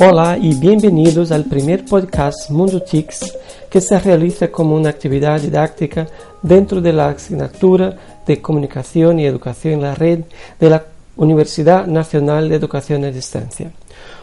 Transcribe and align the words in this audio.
Hola 0.00 0.38
y 0.40 0.54
bienvenidos 0.54 1.32
al 1.32 1.46
primer 1.46 1.84
podcast 1.84 2.50
Mundo 2.50 2.80
TICS 2.80 3.36
que 3.68 3.80
se 3.80 3.98
realiza 3.98 4.46
como 4.46 4.76
una 4.76 4.90
actividad 4.90 5.40
didáctica 5.40 6.06
dentro 6.40 6.80
de 6.80 6.92
la 6.92 7.08
asignatura 7.08 7.96
de 8.24 8.40
Comunicación 8.40 9.18
y 9.18 9.26
Educación 9.26 9.74
en 9.74 9.82
la 9.82 9.96
Red 9.96 10.20
de 10.60 10.70
la 10.70 10.84
Universidad 11.16 11.88
Nacional 11.88 12.48
de 12.48 12.54
Educación 12.54 13.04
a 13.06 13.10
Distancia. 13.10 13.72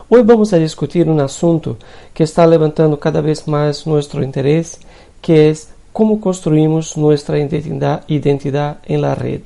Hoy 0.08 0.22
vamos 0.24 0.54
a 0.54 0.60
discutir 0.60 1.10
un 1.10 1.20
asunto 1.20 1.76
que 2.14 2.24
está 2.24 2.48
levantando 2.48 2.98
cada 2.98 3.20
vez 3.20 3.46
más 3.46 3.86
nuestro 3.86 4.24
interés, 4.24 4.80
que 5.22 5.50
es 5.50 5.68
cómo 5.92 6.22
construimos 6.22 6.96
nuestra 6.96 7.38
identidad, 7.38 8.06
identidad 8.08 8.78
en 8.86 9.02
la 9.02 9.14
red. 9.14 9.42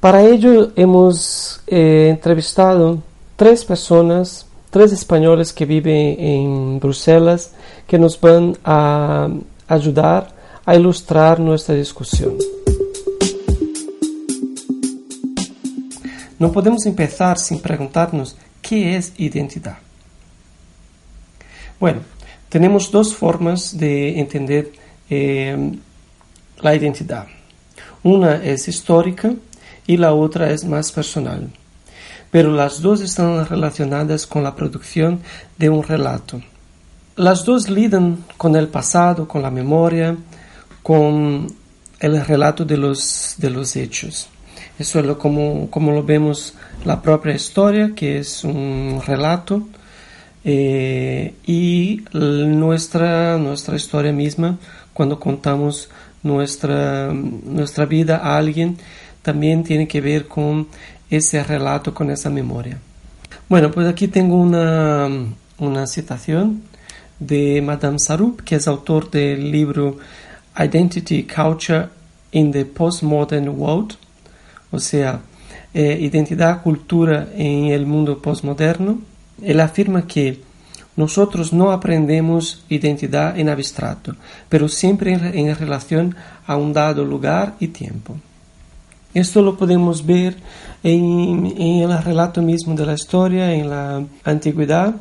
Para 0.00 0.24
ello 0.24 0.70
hemos 0.76 1.60
eh, 1.66 2.08
entrevistado 2.08 3.02
tres 3.36 3.66
personas 3.66 4.46
tres 4.70 4.92
españoles 4.92 5.52
que 5.52 5.66
viven 5.66 6.16
en 6.18 6.80
Bruselas 6.80 7.52
que 7.86 7.98
nos 7.98 8.18
van 8.20 8.56
a 8.64 9.28
ayudar 9.68 10.32
a 10.64 10.74
ilustrar 10.76 11.40
nuestra 11.40 11.74
discusión. 11.74 12.36
No 16.38 16.52
podemos 16.52 16.86
empezar 16.86 17.38
sin 17.38 17.60
preguntarnos 17.60 18.36
qué 18.62 18.96
es 18.96 19.12
identidad. 19.18 19.78
Bueno, 21.78 22.00
tenemos 22.48 22.90
dos 22.90 23.14
formas 23.14 23.76
de 23.76 24.18
entender 24.18 24.72
eh, 25.10 25.72
la 26.60 26.74
identidad. 26.74 27.26
Una 28.02 28.36
es 28.36 28.68
histórica 28.68 29.34
y 29.86 29.96
la 29.96 30.14
otra 30.14 30.50
es 30.50 30.64
más 30.64 30.92
personal 30.92 31.50
pero 32.30 32.52
las 32.52 32.80
dos 32.80 33.00
están 33.00 33.46
relacionadas 33.46 34.26
con 34.26 34.42
la 34.42 34.54
producción 34.54 35.20
de 35.58 35.68
un 35.68 35.82
relato. 35.82 36.40
Las 37.16 37.44
dos 37.44 37.68
lidan 37.68 38.24
con 38.36 38.56
el 38.56 38.68
pasado, 38.68 39.26
con 39.26 39.42
la 39.42 39.50
memoria, 39.50 40.16
con 40.82 41.52
el 41.98 42.24
relato 42.24 42.64
de 42.64 42.76
los, 42.76 43.34
de 43.36 43.50
los 43.50 43.76
hechos. 43.76 44.28
Eso 44.78 45.00
es 45.00 45.04
lo, 45.04 45.18
como, 45.18 45.70
como 45.70 45.92
lo 45.92 46.02
vemos 46.02 46.54
la 46.84 47.02
propia 47.02 47.34
historia, 47.34 47.92
que 47.94 48.18
es 48.18 48.44
un 48.44 49.02
relato, 49.06 49.68
eh, 50.42 51.34
y 51.46 52.02
nuestra, 52.12 53.36
nuestra 53.36 53.76
historia 53.76 54.12
misma, 54.12 54.58
cuando 54.94 55.20
contamos 55.20 55.90
nuestra, 56.22 57.12
nuestra 57.12 57.84
vida 57.84 58.20
a 58.22 58.38
alguien, 58.38 58.78
también 59.22 59.64
tiene 59.64 59.86
que 59.86 60.00
ver 60.00 60.26
con 60.26 60.68
ese 61.10 61.42
relato, 61.42 61.92
con 61.92 62.10
esa 62.10 62.30
memoria. 62.30 62.78
Bueno, 63.48 63.70
pues 63.70 63.86
aquí 63.88 64.08
tengo 64.08 64.36
una, 64.36 65.08
una 65.58 65.86
citación 65.86 66.62
de 67.18 67.60
Madame 67.62 67.98
Sarup, 67.98 68.42
que 68.42 68.56
es 68.56 68.66
autor 68.68 69.10
del 69.10 69.50
libro 69.50 69.98
Identity 70.58 71.24
Culture 71.24 71.88
in 72.32 72.52
the 72.52 72.64
Postmodern 72.64 73.48
World, 73.48 73.94
o 74.70 74.78
sea, 74.78 75.20
eh, 75.74 75.98
identidad, 76.00 76.62
cultura 76.62 77.28
en 77.34 77.66
el 77.66 77.86
mundo 77.86 78.20
postmoderno. 78.20 79.00
Él 79.42 79.60
afirma 79.60 80.06
que 80.06 80.40
nosotros 80.96 81.52
no 81.52 81.70
aprendemos 81.70 82.64
identidad 82.68 83.38
en 83.38 83.48
abstracto, 83.48 84.16
pero 84.48 84.68
siempre 84.68 85.12
en 85.12 85.54
relación 85.56 86.16
a 86.46 86.56
un 86.56 86.72
dado 86.72 87.04
lugar 87.04 87.54
y 87.60 87.68
tiempo. 87.68 88.16
Esto 89.12 89.42
lo 89.42 89.56
podemos 89.56 90.06
ver 90.06 90.36
en, 90.84 91.46
el 91.58 92.02
relato 92.02 92.42
mismo 92.42 92.74
de 92.74 92.86
la 92.86 92.94
historia, 92.94 93.52
en 93.52 93.68
la 93.68 94.04
antigüedad. 94.22 94.94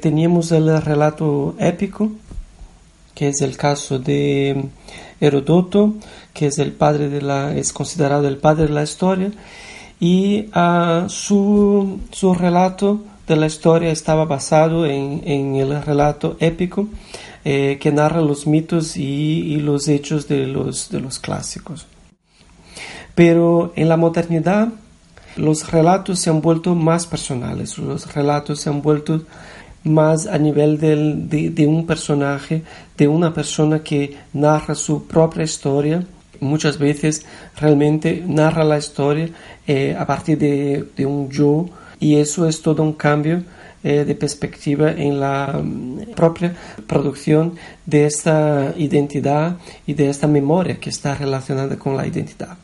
Teníamos 0.00 0.52
el 0.52 0.80
relato 0.80 1.56
épico, 1.58 2.12
que 3.12 3.28
es 3.28 3.40
el 3.40 3.56
caso 3.56 3.98
de 3.98 4.66
Herodoto, 5.20 5.94
que 6.32 6.46
es 6.46 6.58
el 6.58 6.72
padre 6.72 7.08
de 7.08 7.22
la, 7.22 7.56
es 7.56 7.72
considerado 7.72 8.28
el 8.28 8.36
padre 8.36 8.66
de 8.68 8.72
la 8.72 8.84
historia, 8.84 9.32
y 9.98 10.50
uh, 10.54 11.08
su, 11.08 12.00
su, 12.12 12.34
relato 12.34 13.00
de 13.26 13.36
la 13.36 13.46
historia 13.46 13.90
estaba 13.90 14.26
basado 14.26 14.86
en, 14.86 15.22
en 15.24 15.56
el 15.56 15.82
relato 15.82 16.36
épico 16.40 16.88
eh, 17.44 17.78
que 17.80 17.90
narra 17.90 18.20
los 18.20 18.46
mitos 18.46 18.96
y, 18.96 19.54
y, 19.54 19.56
los 19.56 19.88
hechos 19.88 20.28
de 20.28 20.46
los, 20.46 20.88
de 20.90 21.00
los 21.00 21.18
clásicos. 21.18 21.86
Pero 23.14 23.72
en 23.76 23.88
la 23.88 23.96
modernidad 23.96 24.68
los 25.36 25.70
relatos 25.70 26.20
se 26.20 26.30
han 26.30 26.40
vuelto 26.40 26.74
más 26.74 27.06
personales, 27.06 27.78
los 27.78 28.12
relatos 28.14 28.60
se 28.60 28.70
han 28.70 28.82
vuelto 28.82 29.22
más 29.84 30.26
a 30.26 30.38
nivel 30.38 30.78
de, 30.78 31.66
un 31.66 31.86
personaje, 31.86 32.62
de 32.96 33.06
una 33.06 33.32
persona 33.32 33.82
que 33.82 34.16
narra 34.32 34.74
su 34.74 35.06
propia 35.06 35.44
historia. 35.44 36.04
Muchas 36.40 36.78
veces 36.78 37.24
realmente 37.56 38.22
narra 38.26 38.64
la 38.64 38.78
historia 38.78 39.28
eh, 39.66 39.94
a 39.98 40.06
partir 40.06 40.38
de, 40.38 41.06
un 41.06 41.30
yo 41.30 41.66
y 42.00 42.16
eso 42.16 42.48
es 42.48 42.60
todo 42.60 42.82
un 42.82 42.94
cambio 42.94 43.42
eh, 43.82 44.04
de 44.04 44.14
perspectiva 44.14 44.90
en 44.90 45.20
la 45.20 45.60
mm, 45.62 46.14
propia 46.16 46.54
producción 46.86 47.54
de 47.84 48.06
esta 48.06 48.72
identidad 48.76 49.58
y 49.86 49.94
de 49.94 50.08
esta 50.08 50.26
memoria 50.26 50.80
que 50.80 50.90
está 50.90 51.14
relacionada 51.14 51.76
con 51.76 51.96
la 51.96 52.06
identidad. 52.06 52.56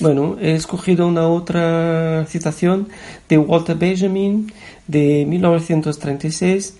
Bueno, 0.00 0.36
he 0.40 0.54
escogido 0.54 1.08
una 1.08 1.26
otra 1.26 2.24
citación 2.28 2.88
de 3.28 3.36
Walter 3.36 3.76
Benjamin 3.76 4.52
de 4.86 5.26
1936, 5.26 6.76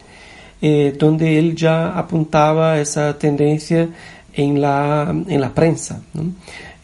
eh, 0.63 0.95
donde 0.97 1.37
él 1.37 1.57
ya 1.57 1.99
apuntaba 1.99 2.79
esa 2.79 3.19
tendencia 3.19 3.89
en 4.33 4.61
la, 4.61 5.13
en 5.27 5.41
la 5.41 5.53
prensa. 5.53 6.01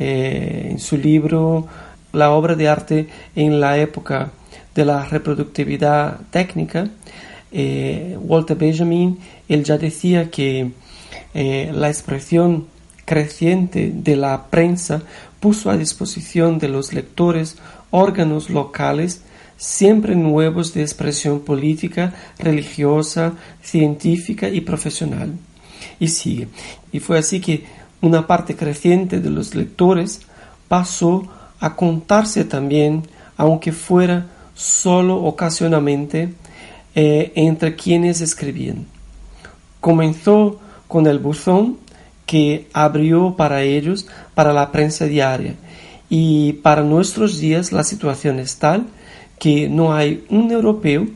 Eh, 0.01 0.71
en 0.73 0.81
su 0.81 0.97
libro 0.97 1.69
La 2.13 2.33
obra 2.33 2.57
de 2.57 2.69
arte 2.69 3.07
en 3.37 3.61
la 3.61 3.79
época 3.79 4.33
de 4.75 4.85
la 4.85 5.05
reproductividad 5.05 6.19
técnica, 6.33 6.89
eh, 7.53 8.19
Walter 8.21 8.57
Benjamin, 8.57 9.21
él 9.49 9.63
ya 9.63 9.79
decía 9.79 10.29
que 10.33 10.73
la 11.33 11.89
expresión 11.89 12.67
creciente 13.05 13.93
de 13.95 14.17
la 14.17 14.47
prensa 14.47 15.03
puso 15.45 15.69
a 15.69 15.77
disposición 15.77 16.59
de 16.59 16.69
los 16.69 16.95
lectores 16.95 17.57
órganos 17.91 18.49
locales 18.49 19.21
siempre 19.59 20.17
nuevos 20.17 20.73
de 20.73 20.81
expresión 20.81 21.41
política, 21.41 22.15
religiosa, 22.39 23.35
científica 23.63 24.49
y 24.49 24.63
profesional. 24.63 25.35
Y 26.01 26.09
sigue. 26.09 26.49
Y 26.93 27.01
fue 27.01 27.19
así 27.19 27.41
que 27.41 27.67
una 28.01 28.27
parte 28.27 28.57
creciente 28.57 29.21
de 29.21 29.29
los 29.29 29.55
lectores 29.55 30.23
pasó 30.67 31.29
a 31.61 31.77
contarse 31.77 32.47
también, 32.47 33.03
aunque 33.37 33.73
fuera 33.73 34.27
solo 34.55 35.17
ocasionalmente, 35.25 36.33
eh, 36.95 37.33
entre 37.35 37.77
quienes 37.77 38.23
escribían. 38.23 38.87
Comenzó 39.83 40.59
con 40.89 41.07
el 41.07 41.19
buzón 41.19 41.84
que 42.35 42.67
abrió 42.73 43.37
para 43.37 43.63
ellos, 43.63 44.09
para 44.35 44.53
la 44.53 44.73
prensa 44.73 45.05
diaria. 45.05 45.55
Y 46.11 46.55
para 46.65 46.83
nuestros 46.83 47.39
días 47.39 47.71
la 47.71 47.85
situación 47.85 48.41
es 48.41 48.57
tal 48.57 48.89
que 49.39 49.69
no 49.69 49.95
hay 49.95 50.25
un 50.31 50.51
europeo 50.51 51.07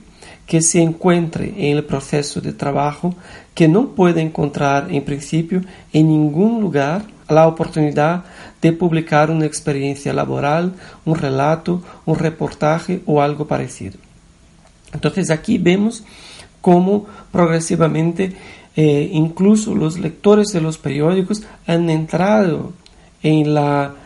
que 0.46 0.62
se 0.62 0.80
encuentre 0.80 1.52
en 1.56 1.76
el 1.76 1.82
proceso 1.82 2.40
de 2.40 2.52
trabajo 2.52 3.16
que 3.52 3.66
no 3.66 3.96
pueda 3.96 4.20
encontrar 4.20 4.92
en 4.92 5.04
principio 5.04 5.62
en 5.92 6.06
ningún 6.06 6.60
lugar 6.60 7.02
la 7.28 7.48
oportunidad 7.48 8.22
de 8.62 8.72
publicar 8.72 9.28
una 9.32 9.44
experiencia 9.44 10.12
laboral, 10.12 10.74
un 11.04 11.16
relato, 11.16 11.82
un 12.06 12.16
reportaje 12.16 13.00
o 13.06 13.20
algo 13.20 13.48
parecido. 13.48 13.98
Entonces 14.92 15.30
aquí 15.30 15.58
vemos 15.58 16.04
cómo 16.60 17.06
progresivamente 17.32 18.36
Eh, 18.80 19.10
incluso 19.12 19.74
los 19.74 19.98
lectores 19.98 20.52
de 20.52 20.60
los 20.60 20.78
periódicos 20.78 21.42
han 21.66 21.90
entrado 21.90 22.74
en 23.24 23.52
la, 23.52 23.96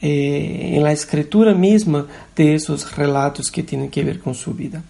eh, 0.00 0.74
en 0.76 0.84
la 0.84 0.92
escritura 0.92 1.52
misma 1.52 2.06
de 2.36 2.54
esos 2.54 2.96
relatos 2.96 3.50
que 3.50 3.64
tienen 3.64 3.90
que 3.90 4.04
ver 4.04 4.20
con 4.20 4.36
su 4.36 4.54
vida. 4.54 4.84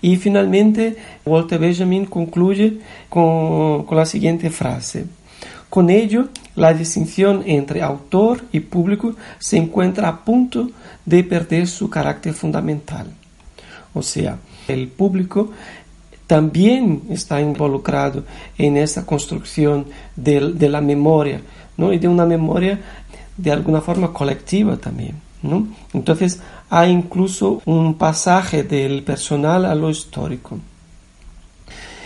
Y 0.00 0.16
finalmente, 0.16 0.96
Walter 1.26 1.58
Benjamin 1.58 2.06
concluye 2.06 2.78
con, 3.10 3.84
con 3.84 3.98
la 3.98 4.06
siguiente 4.06 4.48
frase. 4.48 5.04
Con 5.68 5.90
ello, 5.90 6.30
la 6.56 6.72
distinción 6.72 7.42
entre 7.44 7.82
autor 7.82 8.46
y 8.50 8.60
público 8.60 9.14
se 9.38 9.58
encuentra 9.58 10.08
a 10.08 10.24
punto 10.24 10.70
de 11.04 11.22
perder 11.22 11.66
su 11.66 11.90
carácter 11.90 12.32
fundamental. 12.32 13.08
O 13.92 14.00
sea, 14.00 14.38
el 14.68 14.88
público 14.88 15.50
también 16.28 17.04
está 17.08 17.40
involucrado 17.40 18.22
en 18.58 18.76
esa 18.76 19.04
construcción 19.06 19.86
de, 20.14 20.68
la 20.68 20.80
memoria, 20.82 21.40
¿no? 21.78 21.92
y 21.92 21.98
de 21.98 22.06
una 22.06 22.26
memoria 22.26 22.78
de 23.36 23.50
alguna 23.50 23.80
forma 23.80 24.12
colectiva 24.12 24.76
también. 24.76 25.14
¿no? 25.42 25.66
Entonces 25.94 26.40
hay 26.68 26.92
incluso 26.92 27.62
un 27.64 27.94
pasaje 27.94 28.62
del 28.62 29.02
personal 29.04 29.64
a 29.64 29.74
lo 29.74 29.88
histórico. 29.88 30.58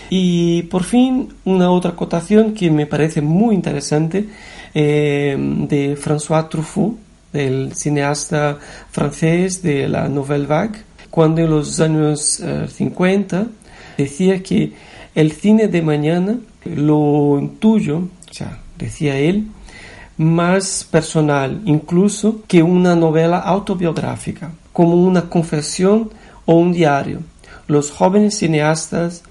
Y 0.09 0.63
por 0.65 0.85
fin 0.85 1.35
una 1.45 1.73
otra 1.73 1.91
acotación 1.91 2.55
que 2.55 2.71
me 2.71 2.87
parece 2.87 3.21
muy 3.21 3.57
interesante 3.57 4.29
eh, 4.73 5.37
de 5.69 5.97
François 5.97 6.49
Truffaut, 6.49 6.97
el 7.33 7.73
cineasta 7.75 8.59
francés 8.91 9.63
de 9.63 9.89
la 9.89 10.09
Nouvelle 10.09 10.47
Vague, 10.47 10.79
cuando 11.11 11.41
en 11.41 11.51
los 11.51 11.81
años 11.81 12.41
50 12.69 13.41
eh, 13.41 13.47
decía 13.97 14.43
que 14.43 14.73
el 15.15 15.33
cine 15.33 15.69
de 15.69 15.83
mañana 15.83 16.39
lo 16.65 17.39
intuyo, 17.39 18.09
sea, 18.31 18.61
decía 18.79 19.19
él, 19.19 19.47
más 20.17 20.87
personal 20.91 21.63
incluso 21.65 22.43
que 22.47 22.63
una 22.63 22.95
novela 22.95 23.39
autobiográfica, 23.39 24.53
como 24.73 24.95
una 24.95 25.29
confesión 25.29 26.11
o 26.47 26.55
un 26.55 26.73
diario. 26.73 27.21
Los 27.67 27.91
jóvenes 27.91 28.39
cineastas 28.39 29.23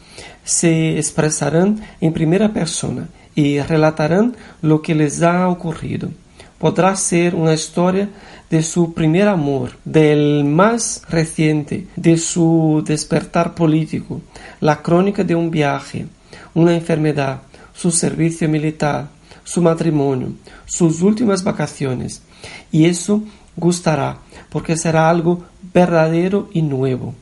se 0.43 0.97
expresarán 0.97 1.81
en 1.99 2.13
primera 2.13 2.51
persona 2.53 3.07
y 3.35 3.59
relatarán 3.59 4.35
lo 4.61 4.81
que 4.81 4.95
les 4.95 5.21
ha 5.21 5.47
ocurrido. 5.47 6.09
Podrá 6.57 6.95
ser 6.95 7.35
una 7.35 7.53
historia 7.53 8.09
de 8.51 8.61
su 8.63 8.93
primer 8.93 9.29
amor, 9.29 9.71
del 9.85 10.43
más 10.43 11.03
reciente, 11.09 11.87
de 11.95 12.17
su 12.17 12.83
despertar 12.85 13.55
político, 13.55 14.21
la 14.59 14.81
crónica 14.81 15.23
de 15.23 15.35
un 15.35 15.49
viaje, 15.49 16.05
una 16.53 16.75
enfermedad, 16.75 17.43
su 17.73 17.91
servicio 17.91 18.49
militar, 18.49 19.07
su 19.45 19.61
matrimonio, 19.61 20.33
sus 20.65 21.01
últimas 21.01 21.45
vacaciones. 21.45 22.21
Y 22.73 22.85
eso 22.85 23.23
gustará, 23.55 24.17
porque 24.49 24.75
será 24.75 25.09
algo 25.09 25.45
verdadero 25.73 26.49
y 26.51 26.61
nuevo. 26.61 27.15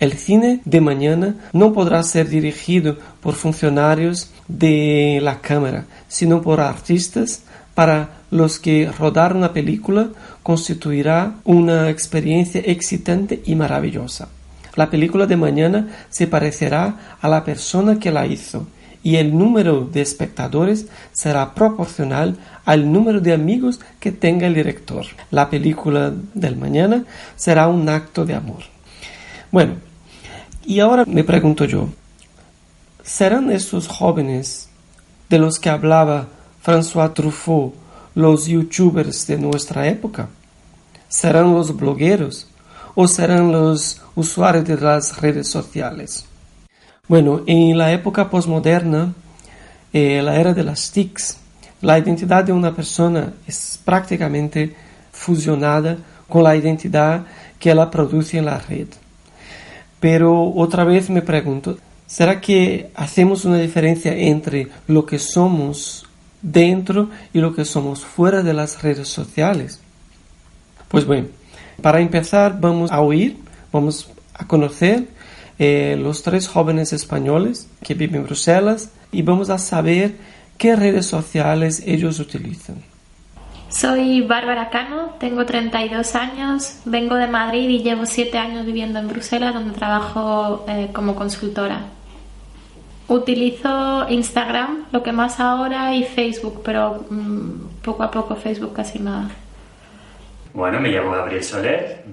El 0.00 0.12
cine 0.12 0.60
de 0.66 0.82
mañana 0.82 1.36
no 1.54 1.72
podrá 1.72 2.02
ser 2.02 2.28
dirigido 2.28 2.98
por 3.22 3.34
funcionarios 3.34 4.30
de 4.48 5.18
la 5.22 5.40
cámara, 5.40 5.86
sino 6.08 6.42
por 6.42 6.60
artistas 6.60 7.42
para 7.74 8.18
los 8.34 8.58
que 8.58 8.90
rodar 8.90 9.36
una 9.36 9.52
película 9.52 10.08
constituirá 10.42 11.34
una 11.44 11.88
experiencia 11.88 12.60
excitante 12.64 13.40
y 13.46 13.54
maravillosa. 13.54 14.28
La 14.74 14.90
película 14.90 15.26
de 15.26 15.36
mañana 15.36 15.88
se 16.10 16.26
parecerá 16.26 17.16
a 17.20 17.28
la 17.28 17.44
persona 17.44 18.00
que 18.00 18.10
la 18.10 18.26
hizo 18.26 18.66
y 19.04 19.16
el 19.16 19.38
número 19.38 19.82
de 19.84 20.00
espectadores 20.00 20.88
será 21.12 21.54
proporcional 21.54 22.36
al 22.64 22.90
número 22.90 23.20
de 23.20 23.34
amigos 23.34 23.78
que 24.00 24.10
tenga 24.10 24.48
el 24.48 24.54
director. 24.54 25.06
La 25.30 25.48
película 25.48 26.12
del 26.34 26.56
mañana 26.56 27.04
será 27.36 27.68
un 27.68 27.88
acto 27.88 28.26
de 28.26 28.34
amor. 28.34 28.64
Bueno, 29.52 29.74
y 30.66 30.80
ahora 30.80 31.04
me 31.06 31.22
pregunto 31.22 31.66
yo, 31.66 31.88
¿serán 33.04 33.52
esos 33.52 33.86
jóvenes 33.86 34.70
de 35.30 35.38
los 35.38 35.60
que 35.60 35.70
hablaba 35.70 36.26
François 36.64 37.14
Truffaut 37.14 37.83
los 38.14 38.46
youtubers 38.46 39.26
de 39.26 39.38
nuestra 39.38 39.88
época? 39.88 40.28
¿Serán 41.08 41.52
los 41.52 41.76
blogueros 41.76 42.46
o 42.94 43.08
serán 43.08 43.52
los 43.52 44.00
usuarios 44.14 44.64
de 44.64 44.76
las 44.76 45.20
redes 45.20 45.48
sociales? 45.48 46.24
Bueno, 47.06 47.42
en 47.46 47.76
la 47.76 47.92
época 47.92 48.30
posmoderna, 48.30 49.12
eh, 49.92 50.22
la 50.22 50.36
era 50.40 50.54
de 50.54 50.64
las 50.64 50.90
TICs, 50.90 51.38
la 51.82 51.98
identidad 51.98 52.44
de 52.44 52.52
una 52.52 52.74
persona 52.74 53.34
es 53.46 53.78
prácticamente 53.84 54.74
fusionada 55.12 55.98
con 56.28 56.42
la 56.42 56.56
identidad 56.56 57.26
que 57.58 57.74
la 57.74 57.90
produce 57.90 58.38
en 58.38 58.46
la 58.46 58.58
red. 58.58 58.88
Pero 60.00 60.52
otra 60.54 60.84
vez 60.84 61.10
me 61.10 61.22
pregunto, 61.22 61.76
¿será 62.06 62.40
que 62.40 62.90
hacemos 62.94 63.44
una 63.44 63.58
diferencia 63.58 64.14
entre 64.14 64.68
lo 64.86 65.04
que 65.04 65.18
somos 65.18 66.06
dentro 66.44 67.08
y 67.32 67.40
lo 67.40 67.54
que 67.54 67.64
somos 67.64 68.04
fuera 68.04 68.42
de 68.42 68.54
las 68.54 68.82
redes 68.82 69.08
sociales? 69.08 69.80
Pues 70.88 71.06
bueno, 71.06 71.28
para 71.82 72.00
empezar 72.00 72.60
vamos 72.60 72.92
a 72.92 73.00
oír, 73.00 73.38
vamos 73.72 74.10
a 74.34 74.46
conocer 74.46 75.08
eh, 75.58 75.96
los 75.98 76.22
tres 76.22 76.46
jóvenes 76.46 76.92
españoles 76.92 77.68
que 77.82 77.94
viven 77.94 78.16
en 78.16 78.24
Bruselas 78.24 78.92
y 79.10 79.22
vamos 79.22 79.50
a 79.50 79.58
saber 79.58 80.16
qué 80.58 80.76
redes 80.76 81.06
sociales 81.06 81.82
ellos 81.86 82.20
utilizan. 82.20 82.76
Soy 83.70 84.20
Bárbara 84.20 84.70
Cano, 84.70 85.16
tengo 85.18 85.44
32 85.44 86.14
años, 86.14 86.76
vengo 86.84 87.16
de 87.16 87.26
Madrid 87.26 87.68
y 87.68 87.82
llevo 87.82 88.06
7 88.06 88.38
años 88.38 88.66
viviendo 88.66 89.00
en 89.00 89.08
Bruselas 89.08 89.54
donde 89.54 89.74
trabajo 89.74 90.64
eh, 90.68 90.90
como 90.92 91.16
consultora. 91.16 91.86
Utilizo 93.08 94.08
Instagram, 94.08 94.86
lo 94.92 95.02
que 95.02 95.12
más 95.12 95.38
ahora, 95.40 95.94
y 95.94 96.04
Facebook, 96.04 96.62
pero 96.64 97.04
mm, 97.10 97.82
poco 97.82 98.02
a 98.02 98.10
poco 98.10 98.34
Facebook 98.34 98.72
casi 98.72 98.98
nada. 98.98 99.30
Bueno, 100.54 100.80
me 100.80 100.88
llamo 100.88 101.10
Gabriel 101.12 101.42
Soler, 101.42 102.04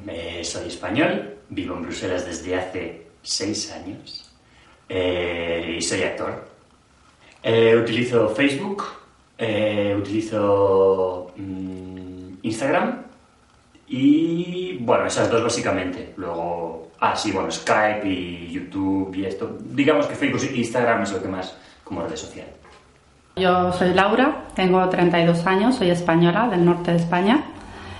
soy 0.43 0.67
español, 0.67 1.35
vivo 1.49 1.75
en 1.75 1.83
Bruselas 1.83 2.25
desde 2.25 2.55
hace 2.55 3.07
6 3.21 3.71
años 3.73 4.31
eh, 4.89 5.75
y 5.77 5.81
soy 5.81 6.01
actor. 6.03 6.47
Eh, 7.43 7.75
utilizo 7.75 8.29
Facebook, 8.29 8.83
eh, 9.37 9.95
utilizo 9.97 11.33
mm, 11.35 12.33
Instagram 12.41 13.03
y 13.87 14.77
bueno, 14.81 15.05
esas 15.05 15.29
dos 15.29 15.43
básicamente. 15.43 16.13
Luego, 16.17 16.90
ah, 17.01 17.15
bueno, 17.33 17.51
Skype 17.51 18.07
y 18.07 18.51
YouTube 18.51 19.13
y 19.15 19.25
esto. 19.25 19.57
Digamos 19.59 20.05
que 20.05 20.15
Facebook 20.15 20.41
e 20.43 20.57
Instagram 20.57 21.03
es 21.03 21.11
lo 21.11 21.21
que 21.21 21.27
más 21.27 21.55
como 21.83 22.01
red 22.03 22.15
social. 22.15 22.47
Yo 23.35 23.71
soy 23.73 23.93
Laura, 23.93 24.45
tengo 24.55 24.87
32 24.87 25.45
años, 25.47 25.75
soy 25.75 25.89
española 25.89 26.47
del 26.47 26.63
norte 26.63 26.91
de 26.91 26.97
España. 26.97 27.43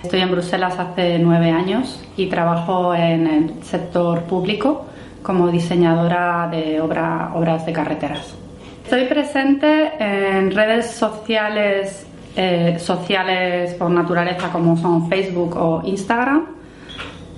Estoy 0.03 0.21
en 0.21 0.31
Bruselas 0.31 0.79
hace 0.79 1.19
nueve 1.19 1.51
años 1.51 2.03
y 2.17 2.27
trabajo 2.27 2.93
en 2.95 3.27
el 3.27 3.63
sector 3.63 4.23
público 4.23 4.87
como 5.21 5.49
diseñadora 5.49 6.47
de 6.51 6.81
obras 6.81 7.65
de 7.65 7.73
carreteras. 7.73 8.35
Estoy 8.83 9.05
presente 9.05 9.91
en 9.99 10.51
redes 10.51 10.91
sociales, 10.91 12.05
eh, 12.35 12.77
sociales 12.79 13.73
por 13.75 13.91
naturaleza 13.91 14.51
como 14.51 14.75
son 14.75 15.07
Facebook 15.07 15.55
o 15.55 15.81
Instagram. 15.85 16.60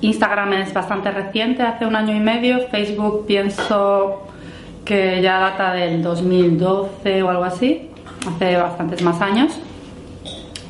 Instagram 0.03 0.51
es 0.53 0.73
bastante 0.73 1.11
reciente, 1.11 1.63
hace 1.63 1.85
un 1.85 1.95
año 1.95 2.13
y 2.13 2.19
medio. 2.19 2.67
Facebook 2.67 3.25
pienso 3.25 4.27
que 4.83 5.21
ya 5.21 5.39
data 5.39 5.73
del 5.73 6.03
2012 6.03 7.23
o 7.23 7.29
algo 7.29 7.45
así, 7.45 7.89
hace 8.27 8.57
bastantes 8.57 9.01
más 9.01 9.21
años. 9.21 9.57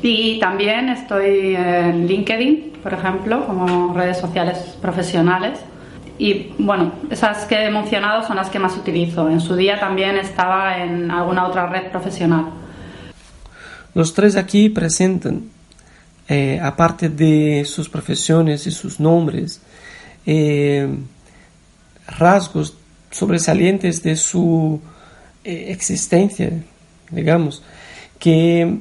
Y 0.02 0.38
también 0.38 0.88
estoy 0.88 1.56
en 1.56 2.06
LinkedIn, 2.06 2.74
por 2.80 2.94
ejemplo, 2.94 3.44
como 3.46 3.92
redes 3.92 4.18
sociales 4.18 4.76
profesionales. 4.80 5.58
Y 6.16 6.52
bueno, 6.58 6.92
esas 7.10 7.44
que 7.46 7.64
he 7.64 7.70
mencionado 7.70 8.22
son 8.24 8.36
las 8.36 8.50
que 8.50 8.60
más 8.60 8.76
utilizo. 8.76 9.28
En 9.28 9.40
su 9.40 9.56
día 9.56 9.80
también 9.80 10.16
estaba 10.16 10.78
en 10.78 11.10
alguna 11.10 11.46
otra 11.46 11.66
red 11.66 11.90
profesional. 11.90 12.50
Los 13.94 14.14
tres 14.14 14.36
aquí 14.36 14.68
presentan, 14.68 15.53
eh, 16.26 16.58
aparte 16.62 17.10
de 17.10 17.64
sus 17.66 17.88
profesiones 17.88 18.66
y 18.66 18.70
sus 18.70 18.98
nombres, 18.98 19.60
eh, 20.24 20.88
rasgos 22.06 22.78
sobresalientes 23.10 24.02
de 24.02 24.16
su 24.16 24.80
eh, 25.44 25.66
existencia, 25.68 26.50
digamos, 27.10 27.62
que 28.18 28.78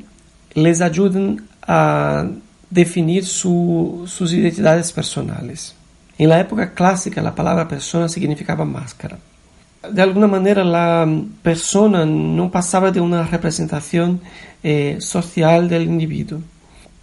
les 0.53 0.79
ayudan 0.79 1.45
a 1.61 2.27
definir 2.69 3.25
sus 3.25 4.31
identidades 4.31 4.93
personales. 4.93 5.75
En 6.17 6.29
la 6.29 6.39
época 6.39 6.73
clásica 6.73 7.21
la 7.21 7.35
palabra 7.35 7.67
persona 7.67 8.07
significaba 8.07 8.63
máscara. 8.63 9.17
de 9.91 10.01
alguna 10.01 10.27
manera 10.27 10.63
la 10.63 11.05
persona 11.41 12.05
no 12.05 12.49
pasaba 12.49 12.89
de 12.89 13.01
una 13.01 13.23
representación 13.27 14.21
social 14.99 15.67
del 15.67 15.83
individuo. 15.83 16.39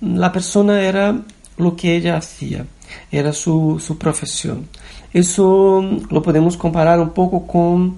La 0.01 0.33
persona 0.33 0.83
era 0.83 1.23
lo 1.59 1.77
que 1.77 1.97
ella 1.97 2.17
hacía, 2.17 2.65
era 3.11 3.33
su, 3.33 3.83
su 3.85 3.99
profesión. 3.99 4.69
Eso 5.13 5.83
lo 6.11 6.23
podemos 6.23 6.57
comparar 6.57 7.01
un 7.01 7.11
poco 7.11 7.47
con 7.47 7.97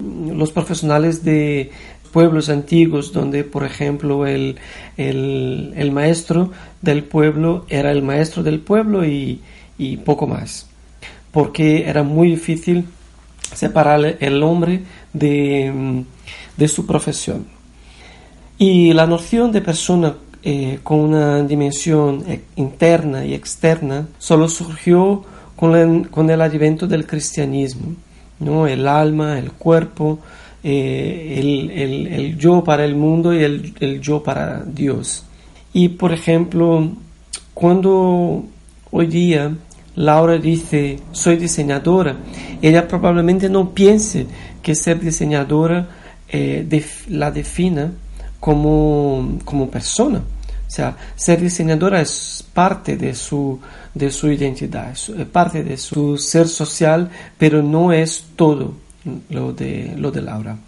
los 0.00 0.50
profesionales 0.50 1.24
de 1.24 1.70
pueblos 2.12 2.48
antiguos, 2.48 3.12
donde, 3.12 3.44
por 3.44 3.64
ejemplo, 3.64 4.26
el, 4.26 4.56
el, 4.96 5.90
maestro 5.92 6.50
del 6.80 7.02
pueblo 7.04 7.66
era 7.68 7.90
el 7.90 8.02
maestro 8.02 8.42
del 8.42 8.60
pueblo 8.60 9.04
y, 9.04 9.40
y 9.78 9.96
poco 9.96 10.26
más, 10.26 10.68
porque 11.32 11.88
era 11.88 12.02
muy 12.02 12.30
difícil 12.30 12.86
separar 13.52 14.16
el 14.20 14.42
hombre 14.42 14.82
de, 15.12 16.04
de 16.56 16.68
su 16.68 16.86
profesión. 16.86 17.46
Y 18.58 18.92
la 18.92 19.06
noción 19.06 19.50
de 19.50 19.60
persona 19.60 20.14
eh, 20.46 20.80
con 20.82 21.00
una 21.00 21.42
dimensión 21.42 22.22
e, 22.28 22.42
interna 22.56 23.24
y 23.24 23.32
externa 23.32 24.08
solo 24.18 24.46
surgió 24.46 25.24
con, 25.56 25.74
el, 25.74 26.10
con 26.10 26.28
el 26.28 26.42
advento 26.42 26.86
del 26.86 27.06
cristianismo, 27.06 27.94
¿no? 28.40 28.66
el 28.66 28.86
alma, 28.86 29.38
el 29.38 29.52
cuerpo, 29.52 30.18
eh, 30.62 31.36
el, 31.38 31.70
el, 31.70 32.06
el, 32.08 32.38
yo 32.38 32.62
para 32.62 32.84
el 32.84 32.94
mundo 32.94 33.32
y 33.32 33.42
el, 33.42 33.74
el 33.80 34.02
yo 34.02 34.22
para 34.22 34.62
Dios. 34.64 35.24
Y 35.72 35.88
por 35.88 36.12
ejemplo, 36.12 36.90
cuando 37.54 38.44
hoy 38.90 39.06
día 39.06 39.50
Laura 39.96 40.36
dice, 40.36 40.98
soy 41.12 41.36
diseñadora, 41.36 42.16
ella 42.60 42.86
probablemente 42.86 43.48
no 43.48 43.70
piense 43.70 44.26
que 44.62 44.74
ser 44.74 45.00
diseñadora 45.00 45.88
eh, 46.28 46.84
la 47.08 47.30
defina 47.30 47.92
como, 48.44 49.38
como 49.42 49.70
persona. 49.70 50.18
O 50.18 50.70
sea, 50.70 50.94
ser 51.16 51.40
diseñadora 51.40 52.02
es 52.02 52.44
parte 52.52 52.98
de 52.98 53.14
su, 53.14 53.58
de 53.94 54.10
su 54.10 54.30
identidad, 54.30 54.90
es 54.92 55.10
parte 55.32 55.64
de 55.64 55.78
su 55.78 56.18
ser 56.18 56.46
social, 56.46 57.10
pero 57.38 57.62
no 57.62 57.90
es 57.90 58.26
todo 58.36 58.74
lo 59.30 59.54
de, 59.54 59.94
lo 59.96 60.10
de 60.10 60.20
Laura. 60.20 60.58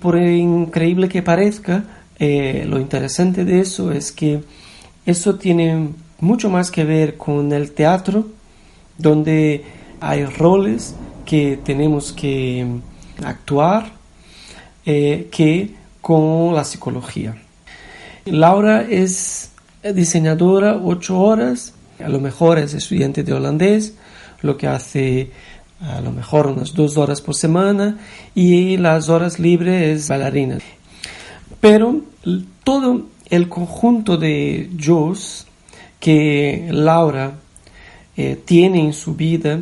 Por 0.00 0.18
increíble 0.18 1.08
que 1.08 1.20
parezca, 1.20 1.82
eh, 2.16 2.64
lo 2.68 2.78
interesante 2.78 3.44
de 3.44 3.58
eso 3.58 3.90
es 3.90 4.12
que 4.12 4.44
eso 5.04 5.34
tiene 5.34 5.88
mucho 6.20 6.48
más 6.48 6.70
que 6.70 6.84
ver 6.84 7.16
con 7.16 7.52
el 7.52 7.72
teatro 7.72 8.28
donde 8.98 9.64
hay 9.98 10.26
roles 10.26 10.94
que 11.26 11.58
tenemos 11.64 12.12
que 12.12 12.64
actuar 13.24 13.90
eh, 14.86 15.28
que 15.32 15.79
con 16.00 16.54
la 16.54 16.64
psicología. 16.64 17.36
Laura 18.24 18.82
es 18.82 19.50
diseñadora 19.82 20.76
ocho 20.76 21.18
horas, 21.18 21.74
a 21.98 22.08
lo 22.08 22.20
mejor 22.20 22.58
es 22.58 22.74
estudiante 22.74 23.22
de 23.22 23.32
holandés, 23.32 23.94
lo 24.42 24.56
que 24.56 24.66
hace 24.66 25.30
a 25.80 26.00
lo 26.00 26.12
mejor 26.12 26.46
unas 26.46 26.74
dos 26.74 26.98
horas 26.98 27.20
por 27.20 27.34
semana 27.34 27.98
y 28.34 28.76
las 28.76 29.08
horas 29.08 29.38
libres 29.38 30.00
es 30.00 30.08
bailarina. 30.08 30.58
Pero 31.60 32.02
todo 32.64 33.06
el 33.30 33.48
conjunto 33.48 34.16
de 34.16 34.70
yo 34.76 35.14
que 35.98 36.68
Laura 36.70 37.32
eh, 38.16 38.38
tiene 38.44 38.80
en 38.80 38.92
su 38.92 39.14
vida, 39.14 39.60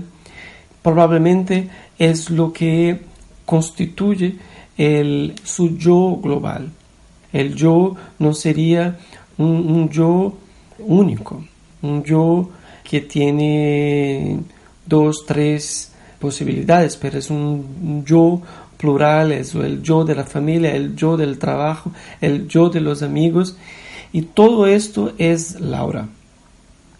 probablemente 0.82 1.68
es 1.98 2.30
lo 2.30 2.52
que 2.52 3.00
constituye 3.44 4.36
el, 4.78 5.34
su 5.42 5.76
yo 5.76 6.18
global. 6.22 6.70
El 7.32 7.54
yo 7.54 7.94
no 8.18 8.32
sería 8.32 8.98
un, 9.36 9.90
yo 9.90 10.38
único, 10.78 11.44
un 11.82 12.02
yo 12.02 12.48
que 12.82 13.02
tiene 13.02 14.38
dos, 14.86 15.26
tres 15.26 15.92
posibilidades, 16.18 16.96
pero 16.96 17.18
es 17.18 17.28
un 17.28 18.04
yo 18.06 18.40
plural, 18.78 19.32
es 19.32 19.54
el 19.54 19.82
yo 19.82 20.04
de 20.04 20.14
la 20.14 20.24
familia, 20.24 20.74
el 20.74 20.96
yo 20.96 21.16
del 21.16 21.38
trabajo, 21.38 21.92
el 22.20 22.48
yo 22.48 22.70
de 22.70 22.80
los 22.80 23.02
amigos, 23.02 23.56
y 24.12 24.22
todo 24.22 24.66
esto 24.66 25.12
es 25.18 25.60
Laura. 25.60 26.08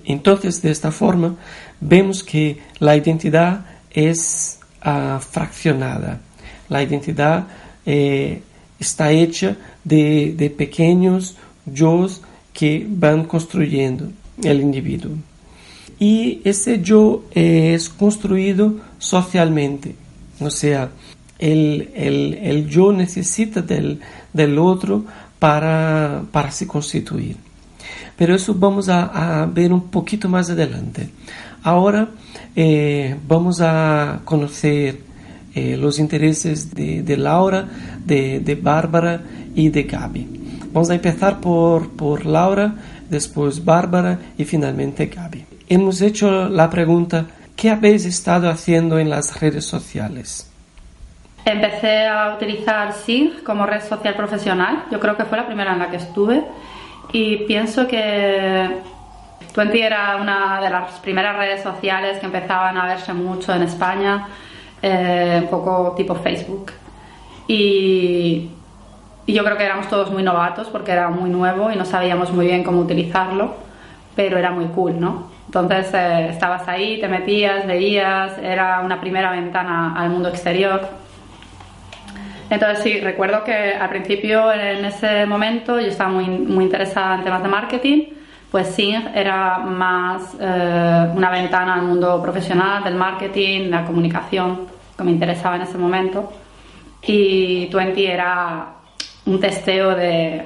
Entonces, 0.04 0.60
de 0.62 0.70
esta 0.70 0.90
forma, 0.90 1.36
vemos 1.80 2.22
que 2.22 2.60
la 2.80 2.96
identidad 2.96 3.64
es 3.90 4.58
ah, 4.82 5.20
fraccionada. 5.20 6.20
La 6.68 6.82
identidad 6.82 7.46
eh, 7.90 8.42
está 8.78 9.12
hecha 9.12 9.56
de, 9.82 10.54
pequeños 10.58 11.36
yo 11.64 12.06
que 12.52 12.86
van 12.86 13.24
construyendo 13.24 14.10
el 14.42 14.60
individuo. 14.60 15.12
Y 15.98 16.42
ese 16.44 16.82
yo 16.82 17.24
es 17.32 17.88
construido 17.88 18.74
socialmente, 18.98 19.94
o 20.38 20.50
sea, 20.50 20.90
el, 21.38 22.66
yo 22.68 22.92
necesita 22.92 23.62
del, 23.62 24.00
del 24.34 24.58
otro 24.58 25.06
para, 25.38 26.24
para 26.30 26.50
se 26.50 26.66
constituir. 26.66 27.36
Pero 28.18 28.34
eso 28.34 28.54
vamos 28.54 28.90
a, 28.90 29.46
ver 29.46 29.72
un 29.72 29.88
poquito 29.88 30.28
más 30.28 30.50
adelante. 30.50 31.08
Ahora 31.62 32.10
eh, 32.54 33.16
vamos 33.26 33.62
a 33.62 34.20
conocer 34.26 35.07
eh, 35.54 35.76
los 35.76 35.98
intereses 35.98 36.74
de, 36.74 37.16
Laura, 37.16 37.66
de, 38.04 38.58
Bárbara 38.60 39.20
y 39.54 39.68
de 39.68 39.82
Gaby. 39.84 40.68
Vamos 40.72 40.90
a 40.90 40.94
empezar 40.94 41.40
por, 41.40 41.90
por 41.90 42.26
Laura, 42.26 42.74
después 43.08 43.64
Bárbara 43.64 44.18
y 44.36 44.44
finalmente 44.44 45.06
Gaby. 45.06 45.44
Hemos 45.68 46.00
hecho 46.00 46.48
la 46.48 46.70
pregunta, 46.70 47.26
¿qué 47.56 47.70
habéis 47.70 48.04
estado 48.04 48.48
haciendo 48.48 48.98
en 48.98 49.10
las 49.10 49.40
redes 49.40 49.64
sociales? 49.64 50.50
Empecé 51.44 52.06
a 52.06 52.34
utilizar 52.34 52.92
Sing 52.92 53.42
como 53.44 53.64
red 53.64 53.82
social 53.82 54.14
profesional. 54.14 54.84
Yo 54.90 55.00
creo 55.00 55.16
que 55.16 55.24
fue 55.24 55.38
la 55.38 55.46
primera 55.46 55.72
en 55.72 55.78
la 55.78 55.90
que 55.90 55.96
estuve 55.96 56.44
y 57.12 57.38
pienso 57.46 57.88
que 57.88 58.68
Twenty 59.54 59.80
era 59.80 60.16
una 60.16 60.60
de 60.60 60.70
las 60.70 60.92
primeras 61.00 61.36
redes 61.36 61.62
sociales 61.62 62.18
que 62.18 62.26
empezaban 62.26 62.76
a 62.76 62.86
verse 62.86 63.12
mucho 63.14 63.54
en 63.54 63.62
España, 63.62 64.28
eh, 64.82 65.40
un 65.42 65.48
poco 65.48 65.94
tipo 65.96 66.14
Facebook. 66.14 66.72
Y, 67.46 68.50
yo 69.26 69.44
creo 69.44 69.58
que 69.58 69.64
éramos 69.64 69.88
todos 69.88 70.10
muy 70.10 70.22
novatos 70.22 70.68
porque 70.68 70.90
era 70.90 71.10
muy 71.10 71.28
nuevo 71.28 71.70
y 71.70 71.76
no 71.76 71.84
sabíamos 71.84 72.32
muy 72.32 72.46
bien 72.46 72.64
cómo 72.64 72.80
utilizarlo, 72.80 73.56
pero 74.16 74.38
era 74.38 74.50
muy 74.50 74.64
cool, 74.68 74.98
¿no? 74.98 75.30
Entonces 75.44 75.92
eh, 75.92 76.28
estabas 76.30 76.66
ahí, 76.66 76.98
te 76.98 77.08
metías, 77.08 77.66
veías, 77.66 78.38
era 78.38 78.80
una 78.80 78.98
primera 79.00 79.30
ventana 79.32 79.94
al 79.94 80.08
mundo 80.08 80.30
exterior 80.30 80.88
entonces 82.50 82.82
sí, 82.82 83.00
recuerdo 83.00 83.44
que 83.44 83.52
al 83.52 83.90
principio 83.90 84.52
en 84.52 84.84
ese 84.84 85.26
momento 85.26 85.78
yo 85.80 85.88
estaba 85.88 86.10
muy, 86.10 86.26
muy 86.26 86.64
interesada 86.64 87.16
en 87.16 87.24
temas 87.24 87.42
de 87.42 87.48
marketing, 87.48 88.04
pues 88.50 88.68
Sing 88.68 89.08
era 89.14 89.58
más 89.58 90.34
eh, 90.40 91.10
una 91.14 91.30
ventana 91.30 91.74
al 91.74 91.82
mundo 91.82 92.20
profesional 92.22 92.82
del 92.82 92.94
marketing, 92.94 93.70
la 93.70 93.84
comunicación, 93.84 94.66
que 94.96 95.04
me 95.04 95.10
interesaba 95.10 95.56
en 95.56 95.62
ese 95.62 95.76
momento. 95.76 96.32
Y 97.02 97.66
Twenty 97.66 98.06
era 98.06 98.66
un 99.26 99.38
testeo 99.38 99.94
de, 99.94 100.44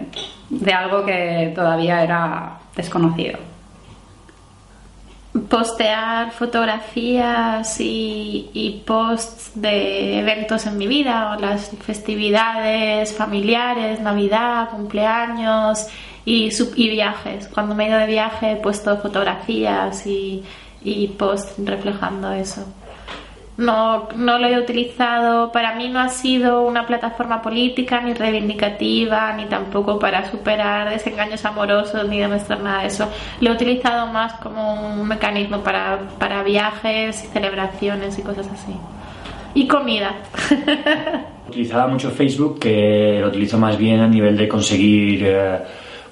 de 0.50 0.72
algo 0.72 1.04
que 1.04 1.52
todavía 1.54 2.02
era 2.02 2.58
desconocido 2.74 3.38
postear 5.48 6.30
fotografías 6.32 7.76
y, 7.80 8.82
posts 8.86 9.52
de 9.54 10.18
eventos 10.18 10.66
en 10.66 10.76
mi 10.76 10.86
vida 10.86 11.32
o 11.32 11.40
las 11.40 11.70
festividades 11.80 13.14
familiares, 13.14 14.00
Navidad, 14.00 14.70
cumpleaños 14.70 15.86
y, 16.24 16.50
y 16.76 16.90
viajes. 16.90 17.48
Cuando 17.48 17.74
me 17.74 17.84
he 17.84 17.88
ido 17.88 17.98
de 17.98 18.06
viaje 18.06 18.52
he 18.52 18.56
puesto 18.56 18.96
fotografías 18.98 20.06
y, 20.06 20.42
y 20.82 21.08
posts 21.08 21.54
reflejando 21.64 22.32
eso 22.32 22.64
no, 23.56 24.08
no 24.16 24.38
lo 24.38 24.46
he 24.46 24.58
utilizado, 24.58 25.52
para 25.52 25.74
mí 25.74 25.88
no 25.88 26.00
ha 26.00 26.08
sido 26.08 26.62
una 26.62 26.86
plataforma 26.86 27.42
política 27.42 28.00
ni 28.00 28.14
reivindicativa, 28.14 29.32
ni 29.34 29.44
tampoco 29.46 29.98
para 29.98 30.30
superar 30.30 30.90
desengaños 30.90 31.44
amorosos, 31.44 32.08
ni 32.08 32.18
demostrar 32.18 32.60
nada 32.60 32.82
de 32.82 32.88
eso. 32.88 33.08
Lo 33.40 33.50
he 33.50 33.52
utilizado 33.52 34.06
más 34.06 34.34
como 34.34 34.74
un 34.74 35.06
mecanismo 35.06 35.60
para, 35.60 35.98
para 36.18 36.42
viajes 36.42 37.24
y 37.24 37.26
celebraciones 37.28 38.18
y 38.18 38.22
cosas 38.22 38.48
así. 38.48 38.72
Y 39.54 39.66
comida. 39.66 40.14
Utilizaba 41.48 41.86
mucho 41.86 42.10
Facebook, 42.10 42.58
que 42.58 43.18
lo 43.20 43.28
utilizo 43.28 43.58
más 43.58 43.76
bien 43.76 44.00
a 44.00 44.08
nivel 44.08 44.36
de 44.36 44.48
conseguir, 44.48 45.22
eh, 45.26 45.58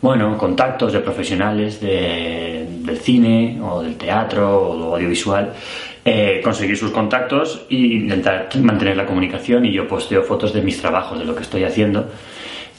bueno, 0.03 0.37
contactos 0.39 0.93
de 0.93 1.01
profesionales 1.01 1.81
del 1.81 2.99
cine 2.99 3.61
o 3.63 3.83
del 3.83 3.97
teatro 3.97 4.59
o 4.59 4.95
audiovisual 4.95 5.53
eh, 6.03 6.41
conseguir 6.43 6.79
sus 6.79 6.91
contactos 6.91 7.67
e 7.69 7.77
intentar 7.77 8.49
mantener 8.63 8.97
la 8.97 9.05
comunicación 9.05 9.67
y 9.67 9.73
yo 9.73 9.87
posteo 9.87 10.23
fotos 10.23 10.53
de 10.55 10.63
mis 10.63 10.81
trabajos, 10.81 11.19
de 11.19 11.27
lo 11.27 11.35
que 11.35 11.43
estoy 11.43 11.65
haciendo. 11.65 12.09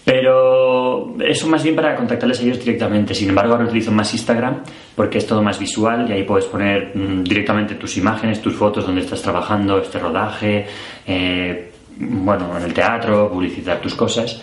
Pero 0.03 1.15
eso 1.19 1.47
más 1.47 1.61
bien 1.61 1.75
para 1.75 1.95
contactarles 1.95 2.39
a 2.39 2.43
ellos 2.43 2.59
directamente. 2.59 3.13
Sin 3.13 3.29
embargo, 3.29 3.53
ahora 3.53 3.65
utilizo 3.65 3.91
más 3.91 4.11
Instagram 4.13 4.63
porque 4.95 5.19
es 5.19 5.27
todo 5.27 5.43
más 5.43 5.59
visual 5.59 6.07
y 6.09 6.13
ahí 6.13 6.23
puedes 6.23 6.45
poner 6.45 6.91
mm, 6.95 7.23
directamente 7.23 7.75
tus 7.75 7.95
imágenes, 7.97 8.41
tus 8.41 8.55
fotos, 8.55 8.87
donde 8.87 9.01
estás 9.01 9.21
trabajando, 9.21 9.77
este 9.77 9.99
rodaje, 9.99 10.65
eh, 11.05 11.71
bueno, 11.97 12.57
en 12.57 12.63
el 12.63 12.73
teatro, 12.73 13.29
publicitar 13.29 13.79
tus 13.79 13.93
cosas. 13.93 14.41